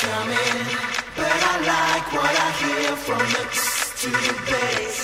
[0.00, 0.64] coming,
[1.14, 3.44] but I like what I hear from the
[4.00, 4.96] to the bass.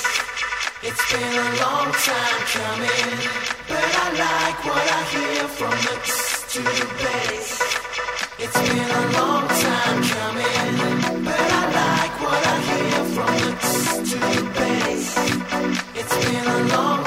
[0.89, 3.13] It's been a long time coming,
[3.69, 5.97] but I like what I hear from the
[6.53, 7.49] to the bass.
[8.39, 10.75] It's been a long time coming,
[11.29, 13.53] but I like what I hear from the
[14.09, 15.07] to the bass.
[16.01, 17.06] It's been a long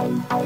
[0.00, 0.40] Thank